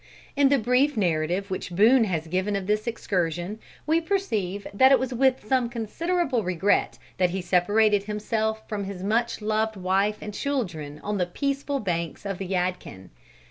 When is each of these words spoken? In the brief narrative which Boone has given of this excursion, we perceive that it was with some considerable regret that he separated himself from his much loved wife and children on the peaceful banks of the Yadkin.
In 0.35 0.49
the 0.49 0.57
brief 0.57 0.97
narrative 0.97 1.51
which 1.51 1.69
Boone 1.75 2.05
has 2.05 2.25
given 2.25 2.55
of 2.55 2.65
this 2.65 2.87
excursion, 2.87 3.59
we 3.85 4.01
perceive 4.01 4.65
that 4.73 4.91
it 4.91 4.97
was 4.97 5.13
with 5.13 5.45
some 5.47 5.69
considerable 5.69 6.43
regret 6.43 6.97
that 7.19 7.29
he 7.29 7.39
separated 7.39 8.05
himself 8.05 8.67
from 8.67 8.85
his 8.85 9.03
much 9.03 9.43
loved 9.43 9.75
wife 9.75 10.17
and 10.19 10.33
children 10.33 10.99
on 11.03 11.19
the 11.19 11.27
peaceful 11.27 11.79
banks 11.79 12.25
of 12.25 12.39
the 12.39 12.47
Yadkin. 12.47 13.11